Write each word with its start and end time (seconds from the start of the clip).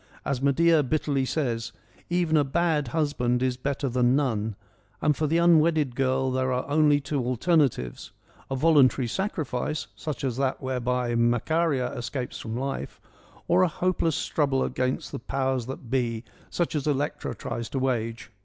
As 0.25 0.41
Medea 0.41 0.81
bitterly 0.81 1.25
says' 1.25 1.73
Even 2.09 2.35
a 2.35 2.43
bad 2.43 2.87
husband 2.87 3.43
is 3.43 3.55
better 3.55 3.87
than 3.87 4.15
none,' 4.15 4.55
and 4.99 5.15
for 5.15 5.27
the 5.27 5.37
unwedded 5.37 5.93
girl 5.95 6.31
there 6.31 6.51
are 6.51 6.67
only 6.67 6.99
two 6.99 7.23
alternatives, 7.23 8.11
a 8.49 8.55
voluntary 8.55 9.07
sacrifice, 9.07 9.85
such 9.95 10.23
as 10.23 10.37
that 10.37 10.59
whereby 10.59 11.13
Macaria 11.13 11.93
escapes 11.93 12.39
from 12.39 12.57
life, 12.57 12.99
or 13.47 13.61
a 13.61 13.67
hopeless 13.67 14.15
struggle 14.15 14.63
against 14.63 15.11
the 15.11 15.19
powers 15.19 15.67
that 15.67 15.91
be, 15.91 16.23
such 16.49 16.73
as 16.73 16.87
Elect 16.87 17.23
r 17.23 17.33
a 17.33 17.35
tries 17.35 17.69
to 17.69 17.77
wage. 17.77 18.31